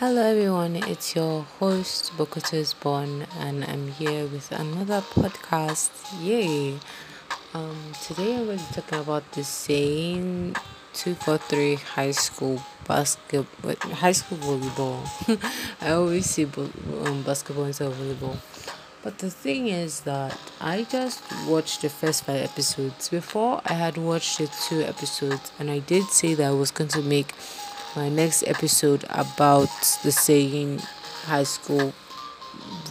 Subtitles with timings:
[0.00, 5.90] Hello everyone, it's your host Bokuto's Born and I'm here with another podcast.
[6.22, 6.78] Yay!
[7.52, 9.42] Um today I'm going to talking about the
[11.14, 15.02] four three high school basketball high school volleyball.
[15.80, 18.36] I always say um, basketball instead of volleyball.
[19.02, 23.08] But the thing is that I just watched the first five episodes.
[23.08, 26.90] Before I had watched the two episodes and I did say that I was going
[26.90, 27.34] to make
[27.96, 29.68] my next episode about
[30.02, 30.80] the Seiin
[31.24, 31.92] high school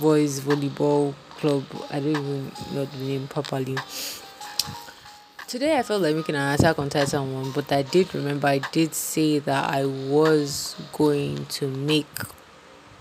[0.02, 1.64] boys volleyball club.
[1.92, 3.78] I don't even know the name properly.
[5.48, 8.58] Today I felt like making an attack on Titan one, but I did remember I
[8.58, 12.08] did say that I was going to make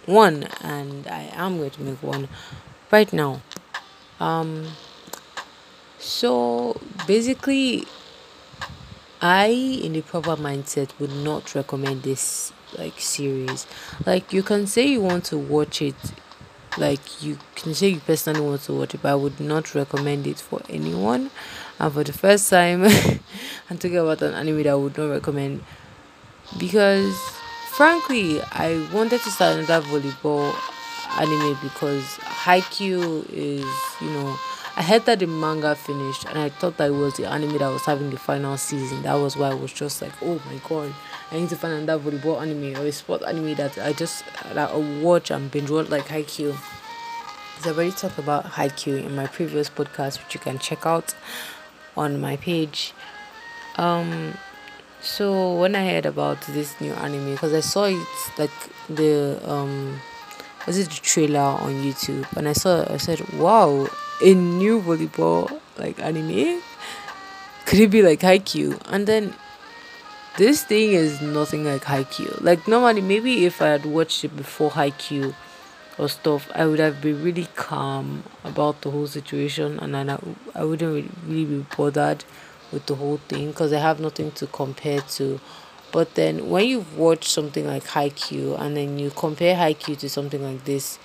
[0.04, 2.28] one and I am going to make one
[2.92, 3.40] right now.
[4.20, 4.66] Um
[5.98, 7.86] so basically
[9.20, 13.66] I, in the proper mindset, would not recommend this like series.
[14.04, 15.94] Like you can say you want to watch it,
[16.76, 20.26] like you can say you personally want to watch it, but I would not recommend
[20.26, 21.30] it for anyone.
[21.78, 22.84] And for the first time,
[23.70, 25.62] I'm talking about an anime that I would not recommend
[26.58, 27.14] because,
[27.70, 30.54] frankly, I wanted to start another volleyball
[31.18, 32.04] anime because
[32.44, 33.64] Haikyuu is,
[34.00, 34.36] you know
[34.78, 37.68] I heard that the manga finished and I thought that it was the anime that
[37.68, 39.02] was having the final season.
[39.02, 40.92] That was why I was just like, oh my god,
[41.32, 44.70] I need to find another volleyball anime or a sport anime that I just that
[44.70, 46.54] I watch and binge watch like Haikyuu.
[47.60, 51.14] I've already talked about Haikyuu in my previous podcast, which you can check out
[51.96, 52.92] on my page.
[53.76, 54.34] Um,
[55.00, 58.50] so when I heard about this new anime, because I saw it like
[58.90, 60.00] the um,
[60.66, 63.88] was it the trailer on YouTube, and I saw, I said, wow,
[64.22, 66.62] a new volleyball like anime?
[67.66, 68.80] Could it be like Haikyuu?
[68.86, 69.34] And then
[70.36, 72.42] this thing is nothing like Haikyuu.
[72.42, 75.34] Like normally, maybe if I had watched it before Haikyuu
[75.98, 80.18] or stuff, I would have been really calm about the whole situation, and then I,
[80.54, 82.24] I wouldn't really, be bothered
[82.70, 85.40] with the whole thing because I have nothing to compare to.
[85.92, 90.42] But then when you watch something like Haikyuu and then you compare Haikyuu to something
[90.42, 90.98] like this,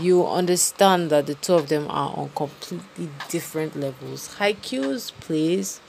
[0.00, 4.36] you understand that the two of them are on completely different levels.
[4.38, 5.80] Haikyuu's plays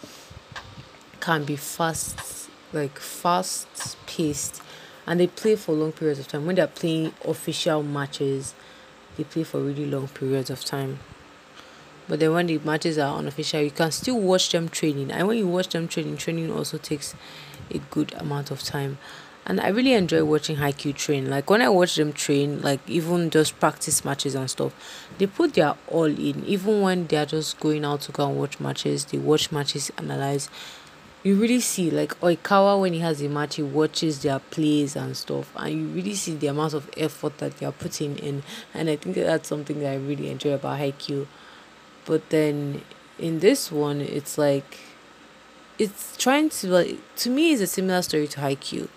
[1.19, 4.61] can be fast, like fast paced,
[5.05, 6.45] and they play for long periods of time.
[6.45, 8.53] When they're playing official matches,
[9.17, 10.99] they play for really long periods of time.
[12.07, 15.11] But then when the matches are unofficial, you can still watch them training.
[15.11, 17.13] And when you watch them training, training also takes
[17.69, 18.97] a good amount of time
[19.47, 21.29] and I really enjoy watching Haikyuu train.
[21.29, 24.73] Like when I watch them train, like even just practice matches and stuff,
[25.17, 26.43] they put their all in.
[26.45, 30.49] Even when they're just going out to go and watch matches, they watch matches, analyze.
[31.23, 35.15] You really see like Oikawa when he has a match, he watches their plays and
[35.15, 38.43] stuff, and you really see the amount of effort that they are putting in.
[38.73, 41.25] And I think that's something that I really enjoy about Haikyuu.
[42.05, 42.81] But then
[43.17, 44.77] in this one, it's like
[45.79, 48.89] it's trying to like to me it's a similar story to Haikyuu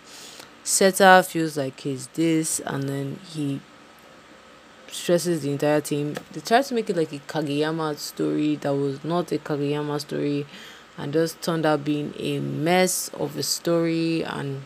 [0.63, 3.61] Seta feels like he's this, and then he
[4.93, 6.17] stresses the entire team.
[6.33, 10.47] They try to make it like a Kageyama story that was not a Kageyama story
[10.97, 14.63] and just turned out being a mess of a story and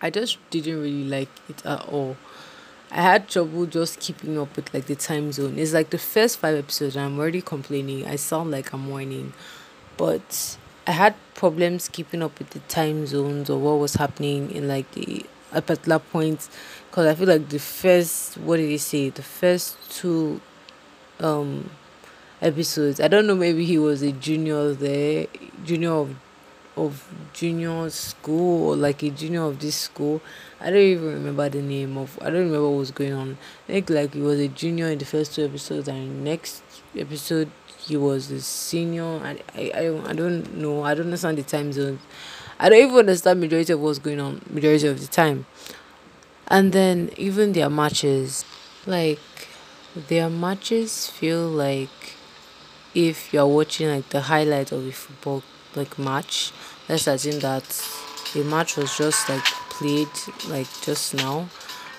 [0.00, 2.16] I just didn't really like it at all.
[2.90, 5.58] I had trouble just keeping up with like the time zone.
[5.58, 8.06] It's like the first five episodes I'm already complaining.
[8.06, 9.32] I sound like I'm whining.
[9.96, 14.66] But I had problems keeping up with the time zones or what was happening in
[14.68, 16.48] like the a particular point
[16.90, 19.10] because I feel like the first what did he say?
[19.10, 20.40] The first two
[21.20, 21.70] um
[22.40, 25.26] episodes I don't know maybe he was a junior there
[25.64, 26.16] junior of
[26.76, 30.20] of junior school or like a junior of this school.
[30.60, 33.38] I don't even remember the name of I don't remember what was going on.
[33.68, 36.62] I think like he was a junior in the first two episodes and next
[36.96, 37.50] episode
[37.86, 41.72] he was a senior and I, I, I don't know i don't understand the time
[41.72, 42.00] zones.
[42.58, 45.46] I don't even understand majority of what's going on majority of the time.
[46.46, 48.44] And then even their matches
[48.86, 49.18] like
[49.96, 52.16] their matches feel like
[52.94, 55.42] if you're watching like the highlight of a football
[55.74, 56.52] like match
[56.88, 57.64] let's assume that
[58.34, 60.08] the match was just like played
[60.48, 61.48] like just now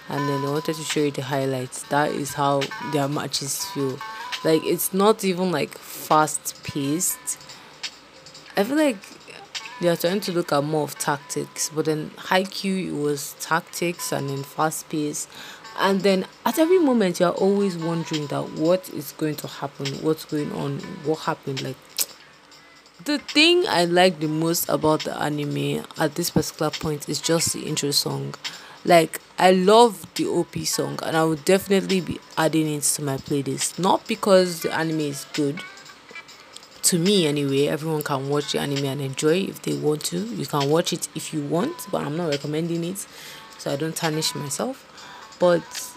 [0.09, 3.97] and then they wanted to show you the highlights that is how their matches feel
[4.44, 7.40] like it's not even like fast paced.
[8.56, 8.98] I feel like
[9.81, 14.12] they are trying to look at more of tactics, but then Haikyuu it was tactics
[14.12, 15.28] and then fast pace.
[15.80, 20.25] And then at every moment you're always wondering that what is going to happen, what's
[20.25, 21.62] going on, what happened.
[21.62, 21.78] Like
[23.06, 27.54] the thing I like the most about the anime at this particular point is just
[27.54, 28.36] the intro song.
[28.86, 33.18] Like I love the OP song and I would definitely be adding it to my
[33.18, 33.78] playlist.
[33.78, 35.60] Not because the anime is good.
[36.84, 40.19] To me anyway, everyone can watch the anime and enjoy if they want to.
[40.19, 43.06] You can watch it if you want, but I'm not recommending it
[43.57, 45.36] so I don't tarnish myself.
[45.40, 45.92] But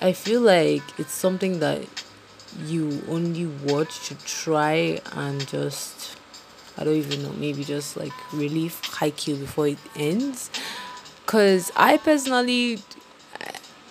[0.00, 1.82] I feel like it's something that
[2.66, 6.16] you only watch to try and just
[6.78, 10.50] I don't even know, maybe just like relieve Haikyuu before it ends.
[11.32, 12.78] Cause I personally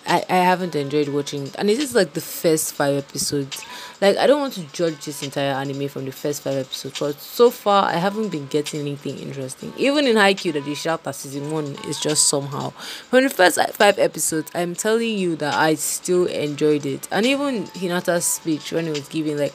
[0.06, 3.64] I, I haven't enjoyed watching and this is like the first five episodes.
[4.00, 7.18] Like I don't want to judge this entire anime from the first five episodes, but
[7.18, 9.72] so far I haven't been getting anything interesting.
[9.76, 12.70] Even in Haikyuu that they shout that season one is just somehow.
[13.10, 17.08] From the first five episodes, I'm telling you that I still enjoyed it.
[17.10, 19.54] And even Hinata's speech when he was giving like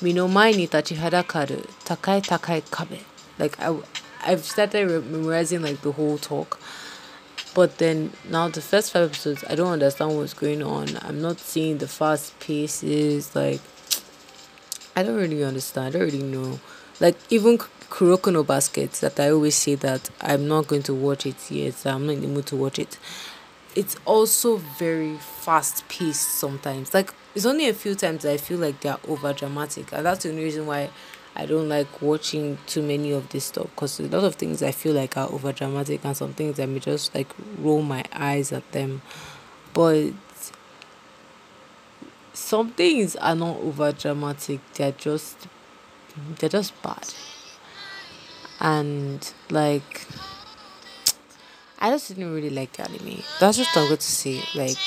[0.00, 3.00] Mino mai ni tachihara karu takai takai kabe.
[3.36, 3.76] Like I
[4.24, 6.60] I've started memorizing like the whole talk
[7.56, 10.88] but then now the first five episodes, I don't understand what's going on.
[11.00, 13.34] I'm not seeing the fast paces.
[13.34, 13.62] Like,
[14.94, 15.86] I don't really understand.
[15.86, 16.60] I don't really know.
[17.00, 21.24] Like even Kuroko no Basket, that I always say that I'm not going to watch
[21.24, 21.86] it yet.
[21.86, 22.98] I'm not in the mood to watch it.
[23.74, 26.92] It's also very fast paced sometimes.
[26.92, 30.28] Like it's only a few times I feel like they're over dramatic, and that's the
[30.28, 30.90] only reason why
[31.38, 34.72] I don't like watching too many of this stuff because a lot of things I
[34.72, 37.28] feel like are over dramatic and some things I may just like
[37.58, 39.02] roll my eyes at them.
[39.74, 40.12] But
[42.32, 45.46] some things are not over dramatic, they're just
[46.38, 47.12] they're just bad.
[48.58, 50.06] And like
[51.78, 53.22] I just didn't really like the anime.
[53.38, 54.42] That's just I'm going to say.
[54.54, 54.78] Like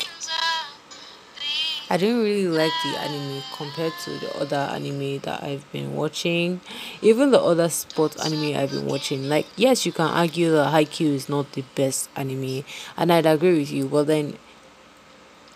[1.92, 6.62] I didn't really like the anime compared to the other anime that I've been watching.
[7.02, 9.28] Even the other sports anime I've been watching.
[9.28, 12.64] Like, yes, you can argue that Haikyuu is not the best anime,
[12.96, 13.88] and I'd agree with you.
[13.88, 14.38] But then,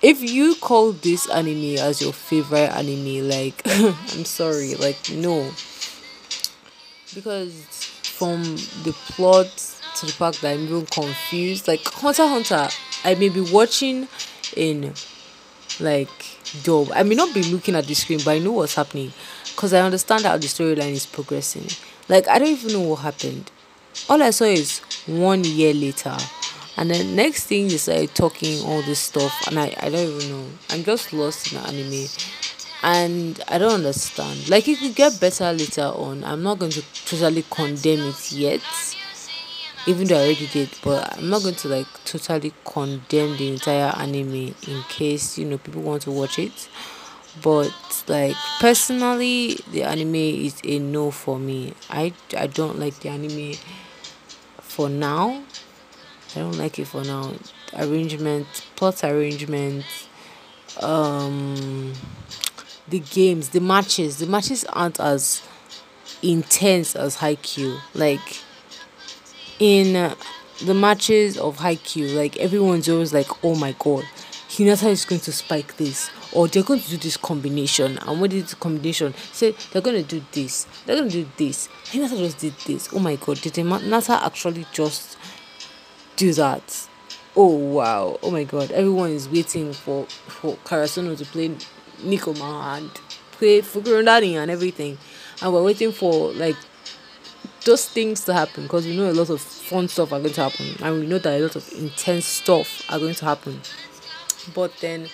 [0.01, 5.51] if you call this anime as your favorite anime, like, I'm sorry, like, no.
[7.13, 7.53] Because
[8.01, 8.41] from
[8.83, 9.51] the plot
[9.97, 12.69] to the fact that I'm even confused, like, Hunter Hunter,
[13.03, 14.07] I may be watching
[14.57, 14.95] in
[15.79, 16.09] like
[16.63, 16.89] job.
[16.93, 19.11] I may not be looking at the screen, but I know what's happening
[19.55, 21.67] because I understand how the storyline is progressing.
[22.09, 23.49] Like I don't even know what happened.
[24.09, 26.17] All I saw is one year later,
[26.77, 30.29] and then next thing they started talking all this stuff, and I I don't even
[30.29, 30.45] know.
[30.69, 32.07] I'm just lost in the anime,
[32.83, 34.49] and I don't understand.
[34.49, 36.23] Like it could get better later on.
[36.23, 38.61] I'm not going to totally condemn it yet
[39.85, 43.93] even though I already did, but I'm not going to like totally condemn the entire
[43.97, 46.69] anime in case you know people want to watch it.
[47.41, 47.73] But
[48.07, 51.73] like personally, the anime is a no for me.
[51.89, 53.53] I I don't like the anime
[54.61, 55.43] for now.
[56.35, 57.33] I don't like it for now.
[57.75, 59.85] Arrangement, plot arrangement,
[60.81, 61.93] um,
[62.87, 65.41] the games, the matches, the matches aren't as
[66.21, 67.79] intense as Haikyuu.
[67.93, 68.41] Like
[69.59, 70.15] in
[70.63, 74.03] the matches of Haikyuu, like everyone's always like, oh my god,
[74.49, 77.97] Hinata is going to spike this, or they're going to do this combination.
[77.99, 79.13] And what did the combination?
[79.31, 81.69] Say they're going to do this, they're going to do this.
[81.85, 82.89] Hinata just did this.
[82.93, 85.17] Oh my god, did Hinata actually just
[86.15, 86.87] do that?
[87.35, 91.49] Oh wow, oh my god, everyone is waiting for for Karasuno to play
[92.01, 92.91] Nekoma and
[93.31, 94.99] play Fukurodani and everything,
[95.41, 96.57] and we're waiting for like
[97.65, 100.43] those things to happen because we know a lot of fun stuff are going to
[100.43, 103.61] happen and we know that a lot of intense stuff are going to happen.
[104.53, 105.07] But then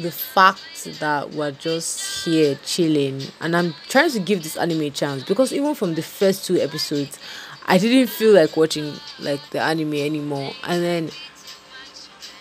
[0.00, 4.90] the fact that we're just here chilling and i'm trying to give this anime a
[4.90, 7.18] chance because even from the first two episodes
[7.66, 10.52] i didn't feel like watching like the anime anymore.
[10.64, 11.10] And then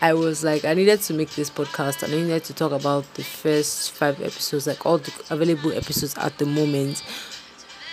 [0.01, 3.11] I was like, I needed to make this podcast and I needed to talk about
[3.13, 7.03] the first five episodes, like all the available episodes at the moment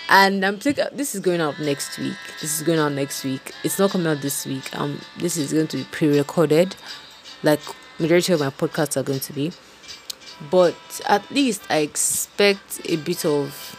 [0.09, 2.17] and I'm taking this is going out next week.
[2.41, 3.53] This is going out next week.
[3.63, 4.75] It's not coming out this week.
[4.79, 6.77] Um, this is going to be pre-recorded,
[7.43, 7.61] like
[7.99, 9.53] majority of my podcasts are going to be.
[10.51, 10.77] But
[11.09, 13.75] at least I expect a bit of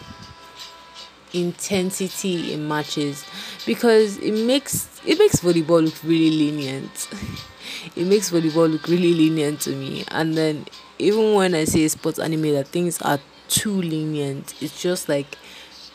[1.33, 3.23] intensity in matches
[3.65, 7.09] because it makes it makes volleyball look really lenient.
[7.95, 10.03] it makes volleyball look really lenient to me.
[10.09, 10.65] And then
[10.99, 15.37] even when I say sports anime that things are too lenient, it's just like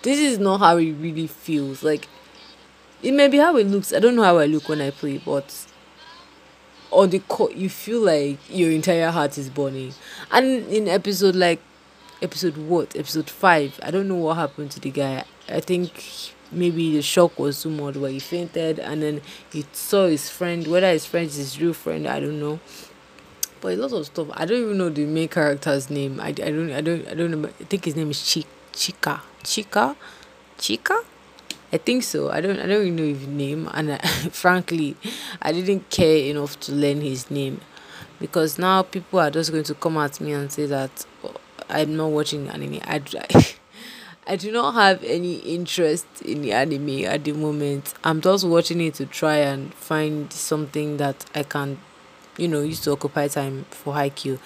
[0.04, 1.82] this is not how it really feels.
[1.82, 2.08] Like
[3.02, 3.92] it may be how it looks.
[3.92, 5.66] I don't know how I look when I play, but
[6.92, 9.94] on the court you feel like your entire heart is burning.
[10.30, 11.60] And in episode like
[12.22, 12.94] episode what?
[12.94, 13.80] Episode five.
[13.82, 15.24] I don't know what happened to the guy.
[15.48, 20.06] I think maybe the shock was too much where he fainted and then he saw
[20.06, 22.60] his friend whether his friend is his real friend i don't know
[23.60, 26.32] but a lot of stuff i don't even know the main character's name i, I
[26.32, 29.96] don't i don't i don't know i think his name is Chi, chika chika
[30.58, 31.04] chika
[31.72, 32.30] I think so.
[32.30, 33.98] I don't I don't even know his name and I,
[34.30, 34.96] frankly
[35.42, 37.60] I didn't care enough to learn his name
[38.20, 41.34] because now people are just going to come at me and say that oh,
[41.68, 42.80] I'm not watching anime.
[42.84, 43.02] I,
[44.26, 47.94] I do not have any interest in the anime at the moment.
[48.04, 51.78] I'm just watching it to try and find something that I can,
[52.36, 54.38] you know, use to occupy time for Haikyuu.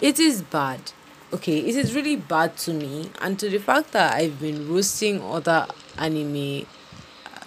[0.00, 0.92] It is bad.
[1.32, 5.22] Okay, it is really bad to me and to the fact that I've been roasting
[5.22, 6.66] other anime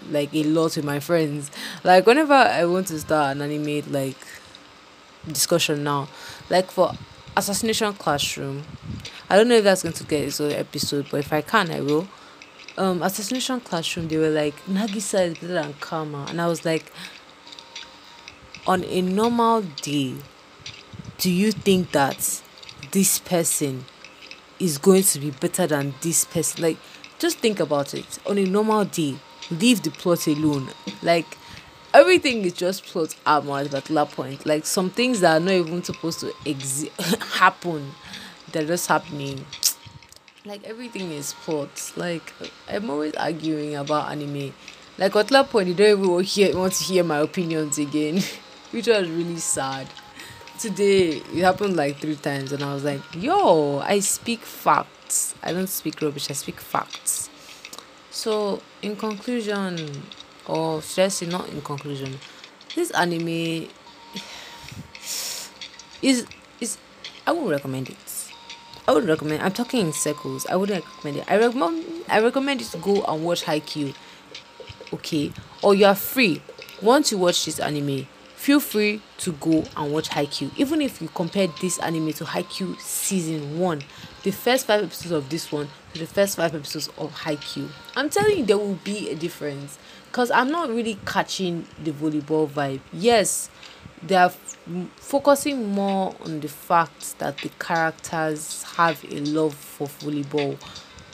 [0.09, 1.51] like a lot with my friends.
[1.83, 4.15] Like whenever I want to start an anime like
[5.27, 6.07] discussion now,
[6.49, 6.93] like for
[7.35, 8.63] Assassination Classroom,
[9.29, 11.69] I don't know if that's going to get its own episode, but if I can,
[11.69, 12.07] I will.
[12.77, 16.89] Um, Assassination Classroom, they were like Nagisa is better than Karma, and I was like,
[18.65, 20.15] on a normal day,
[21.17, 22.42] do you think that
[22.93, 23.83] this person
[24.59, 26.63] is going to be better than this person?
[26.63, 26.77] Like,
[27.19, 28.19] just think about it.
[28.25, 29.17] On a normal day,
[29.51, 30.69] leave the plot alone.
[31.01, 31.38] Like
[31.93, 34.45] everything is just plot armor at that point.
[34.45, 37.91] Like some things that are not even supposed to exist happen,
[38.51, 39.45] they're just happening.
[40.45, 41.91] Like everything is plot.
[41.95, 42.33] Like
[42.69, 44.53] I'm always arguing about anime.
[44.97, 48.21] Like at that point, you don't even hear, want to hear my opinions again,
[48.71, 49.88] which was really sad.
[50.60, 55.33] Today it happened like three times, and I was like, "Yo, I speak facts.
[55.41, 56.29] I don't speak rubbish.
[56.29, 57.29] I speak facts."
[58.12, 60.03] So, in conclusion,
[60.45, 62.19] or say not in conclusion,
[62.75, 63.27] this anime
[66.01, 66.25] is
[66.62, 66.77] is
[67.25, 67.98] I would recommend it.
[68.88, 69.41] I would recommend.
[69.41, 70.45] I'm talking in circles.
[70.48, 71.31] I wouldn't recommend it.
[71.31, 71.86] I recommend.
[72.10, 73.95] I recommend you to go and watch Haikyuu.
[74.93, 75.31] Okay,
[75.62, 76.41] or you are free.
[76.81, 78.07] Once you watch this anime,
[78.43, 80.51] feel free to go and watch Haikyuu.
[80.57, 83.81] Even if you compare this anime to Haikyuu season one,
[84.23, 87.69] the first five episodes of this one to the first five episodes of Haikyuu.
[87.95, 92.50] I'm telling you, there will be a difference because I'm not really catching the volleyball
[92.50, 92.81] vibe.
[92.91, 93.50] Yes,
[94.05, 94.57] they are f-
[94.97, 100.59] focusing more on the fact that the characters have a love for volleyball.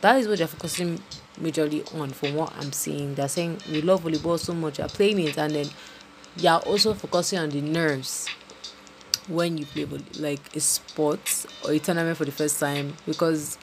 [0.02, 1.00] That is what they're focusing
[1.40, 3.14] majorly on, from what I'm seeing.
[3.14, 5.70] They're saying we love volleyball so much, you're playing it, and then
[6.38, 8.28] you're also focusing on the nerves
[9.28, 9.86] when you play
[10.18, 13.58] like a sport or a tournament for the first time because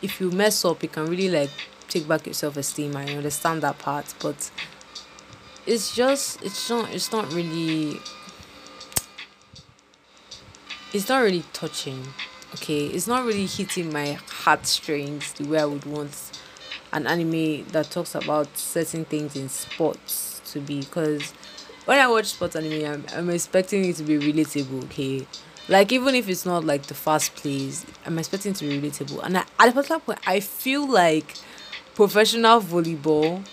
[0.00, 1.50] if you mess up you can really like
[1.88, 4.50] take back your self-esteem i understand that part but
[5.66, 7.98] it's just it's not it's not really
[10.92, 12.06] it's not really touching
[12.54, 12.86] okay?
[12.86, 16.40] It's not really hitting my heartstrings the way i would want
[16.92, 21.32] an anime that talks about certain things in sports to be because
[21.84, 25.26] when I watch sports anime, I'm, I'm expecting it to be relatable, okay?
[25.68, 29.22] Like, even if it's not like the fast plays, I'm expecting it to be relatable.
[29.24, 31.36] And I, at a particular point, I feel like
[31.94, 33.44] professional volleyball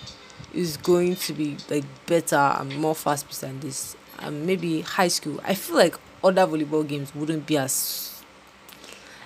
[0.53, 3.95] is going to be like better and more fast paced than this.
[4.19, 5.39] And maybe high school.
[5.43, 8.21] I feel like other volleyball games wouldn't be as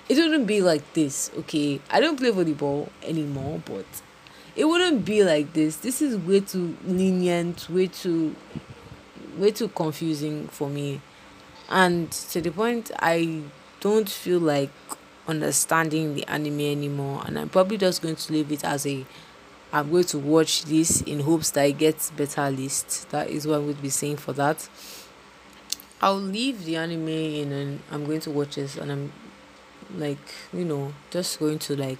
[0.08, 1.80] it wouldn't be like this, okay?
[1.90, 3.86] I don't play volleyball anymore, but
[4.54, 5.76] it wouldn't be like this.
[5.76, 8.36] This is way too lenient, way too
[9.36, 11.00] way too confusing for me.
[11.68, 13.42] And to the point i
[13.80, 14.70] don't feel like
[15.26, 17.22] understanding the anime anymore.
[17.26, 19.04] And i'm probably just going to leave it as a
[19.72, 23.08] i'm going to watch this in hopes that it gets better list.
[23.10, 24.68] That is what i would be saying for that.
[26.00, 28.76] I'll leave the anime in and i'm going to watch this.
[28.76, 29.12] And i'm
[29.96, 30.18] like
[30.52, 31.98] you know just going to like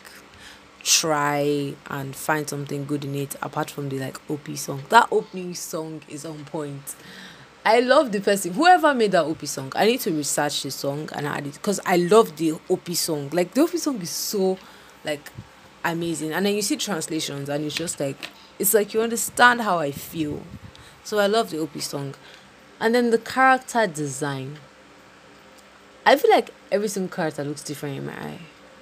[0.85, 5.55] try and find something good in it apart from the like op song that opening
[5.55, 6.95] song is on point
[7.67, 9.73] I love the person whoever made that OP song.
[9.75, 13.31] I need to research the song and add it because I love the OP song.
[13.33, 14.59] Like the OP song is so
[15.03, 15.33] like
[15.83, 19.79] amazing, and then you see translations and it's just like it's like you understand how
[19.79, 20.43] I feel.
[21.05, 22.15] So I love the OP song,
[22.79, 24.59] and then the character design.
[26.05, 28.41] I feel like every single character looks different in my eye.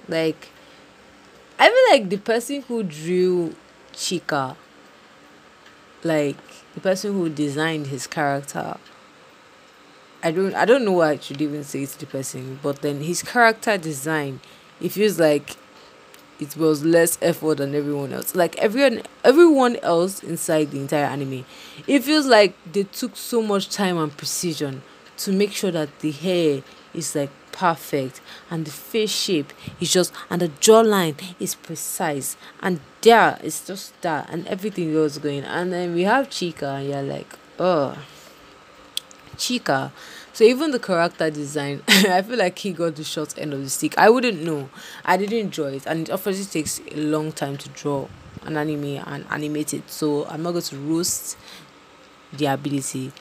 [0.09, 0.49] Like
[1.63, 3.55] I feel like the person who drew
[3.93, 4.57] Chika,
[6.03, 6.35] like
[6.73, 8.75] the person who designed his character
[10.21, 12.99] I don't I don't know why I should even say it's the person, but then
[13.01, 14.41] his character design,
[14.81, 15.55] it feels like
[16.37, 18.35] it was less effort than everyone else.
[18.35, 21.45] Like everyone everyone else inside the entire anime.
[21.87, 24.81] It feels like they took so much time and precision
[25.19, 26.61] to make sure that the hair
[26.93, 28.19] is like perfect
[28.49, 33.99] and the face shape is just and the jawline is precise and there it's just
[34.01, 35.43] that and everything else going.
[35.43, 37.97] And then we have Chika and you're like oh
[39.37, 39.91] Chika
[40.33, 43.69] so even the character design I feel like he got the short end of the
[43.69, 43.97] stick.
[43.97, 44.69] I wouldn't know.
[45.05, 48.07] I didn't enjoy it and it obviously takes a long time to draw
[48.41, 49.89] an anime and animate it.
[49.89, 51.37] So I'm not going to roast
[52.33, 53.13] the ability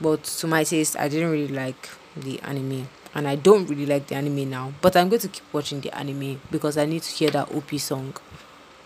[0.00, 4.08] but to my taste I didn't really like the anime and I don't really like
[4.08, 4.74] the anime now.
[4.82, 7.70] But I'm going to keep watching the anime because I need to hear that OP
[7.78, 8.14] song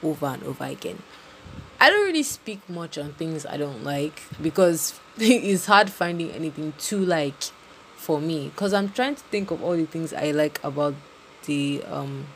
[0.05, 1.03] over and over again.
[1.81, 6.75] I don't really speak much on things I don't like because it's hard finding anything
[6.79, 7.43] to like
[7.97, 10.95] for me because I'm trying to think of all the things I like about
[11.47, 12.27] the um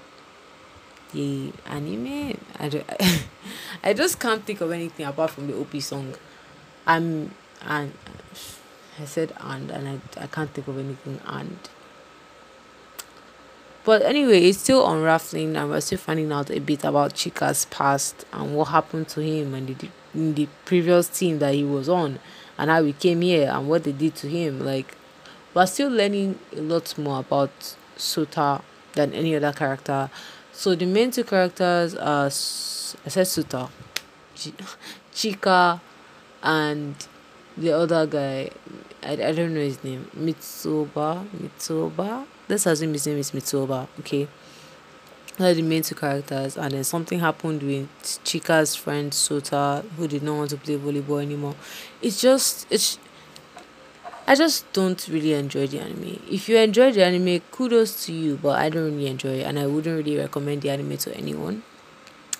[1.12, 2.36] the anime.
[2.58, 2.90] I don't,
[3.84, 6.16] I just can't think of anything apart from the OP song.
[6.88, 7.30] I'm
[7.62, 7.92] and
[9.00, 11.56] I said and and I, I can't think of anything and
[13.84, 18.24] but anyway, it's still unraveling, and we're still finding out a bit about Chika's past
[18.32, 22.18] and what happened to him and the, in the previous team that he was on,
[22.56, 24.64] and how he came here and what they did to him.
[24.64, 24.96] Like,
[25.52, 28.62] we're still learning a lot more about Sota
[28.94, 30.08] than any other character.
[30.52, 33.68] So the main two characters are I said Sota,
[34.34, 34.52] Ch-
[35.12, 35.80] Chika,
[36.42, 36.94] and
[37.56, 38.50] the other guy.
[39.02, 40.10] I, I don't know his name.
[40.16, 41.28] Mitsuba.
[41.36, 44.28] Mitsuba let's assume his name is Mitsuba, okay?
[45.36, 47.88] They're the main two characters, and then something happened with
[48.24, 51.56] Chika's friend Sota, who did not want to play volleyball anymore.
[52.00, 52.98] It's just, it's.
[54.26, 56.20] I just don't really enjoy the anime.
[56.30, 59.58] If you enjoy the anime, kudos to you, but I don't really enjoy it, and
[59.58, 61.64] I wouldn't really recommend the anime to anyone.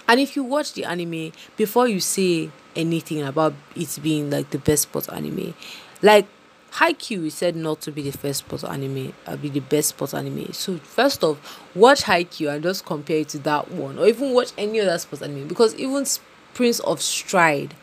[0.06, 4.58] And if you watch the anime before you say anything about it being like the
[4.58, 5.54] best sports anime,
[6.00, 6.26] like
[6.74, 10.12] Haikyuu is said not to be the first sports anime, uh, be the best sports
[10.12, 10.52] anime.
[10.52, 14.50] So first off, watch Haikyuu and just compare it to that one, or even watch
[14.58, 16.04] any other sports anime because even
[16.52, 17.74] Prince of Stride,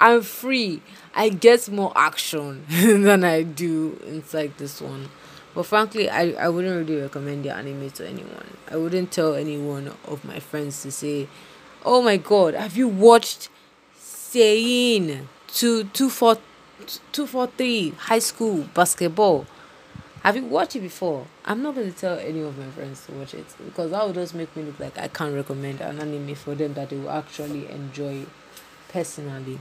[0.00, 0.80] I'm free.
[1.14, 5.10] I get more action than I do inside this one.
[5.54, 8.56] But frankly, I, I wouldn't really recommend the anime to anyone.
[8.70, 11.28] I wouldn't tell anyone of my friends to say,
[11.84, 13.50] "Oh my God, have you watched
[13.98, 16.38] Seiin two two four
[16.86, 19.46] 243 high school basketball.
[20.22, 21.26] Have you watched it before?
[21.44, 24.14] I'm not going to tell any of my friends to watch it because that would
[24.14, 27.10] just make me look like I can't recommend an anime for them that they will
[27.10, 28.26] actually enjoy
[28.88, 29.60] personally.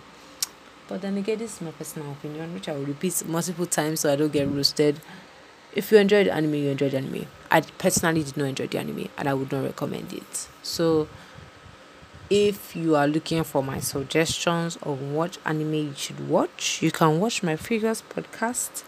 [0.88, 4.12] But then again, this is my personal opinion, which I will repeat multiple times so
[4.12, 5.00] I don't get roasted.
[5.74, 7.28] If you enjoyed anime, you enjoyed anime.
[7.52, 10.48] I personally did not enjoy the anime and I would not recommend it.
[10.64, 11.08] So
[12.30, 17.20] if you are looking for my suggestions on what anime you should watch, you can
[17.20, 18.84] watch my previous podcast.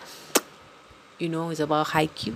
[1.17, 2.35] You know, it's about Haikyuu.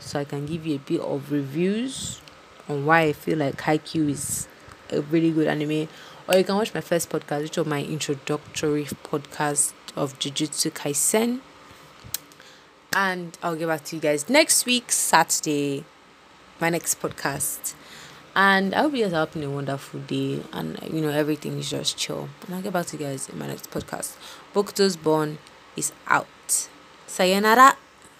[0.00, 2.20] So I can give you a bit of reviews
[2.68, 4.48] on why I feel like Haikyuu is
[4.90, 5.88] a really good anime.
[6.28, 11.40] Or you can watch my first podcast, which was my introductory podcast of Jujutsu Kaisen.
[12.94, 15.84] And I'll get back to you guys next week, Saturday,
[16.60, 17.74] my next podcast.
[18.38, 21.68] And I hope you guys are having a wonderful day and you know everything is
[21.68, 22.28] just chill.
[22.46, 24.14] And I'll get back to you guys in my next podcast.
[24.54, 25.38] Bokuto's Born
[25.76, 26.68] is out.
[27.08, 27.76] Sayonara.